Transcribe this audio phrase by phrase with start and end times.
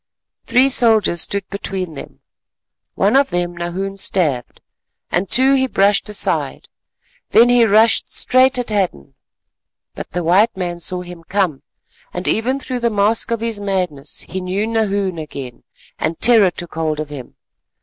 [0.45, 2.21] Three soldiers stood between them,
[2.95, 4.59] one of them Nahoon stabbed,
[5.11, 6.67] and two he brushed aside;
[7.29, 9.13] then he rushed straight at Hadden.
[9.93, 11.61] But the white man saw him come,
[12.15, 15.61] and even through the mask of his madness he knew Nahoon again,
[15.99, 17.35] and terror took hold of him.